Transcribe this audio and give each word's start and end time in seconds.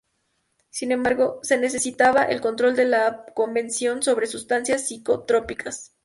Sin 0.71 0.91
embargo, 0.91 1.39
se 1.43 1.59
necesitaba 1.59 2.23
el 2.23 2.41
control 2.41 2.73
por 2.73 2.85
la 2.85 3.23
Convención 3.35 4.01
sobre 4.01 4.25
Substancias 4.25 4.87
Psicotrópicas. 4.87 5.91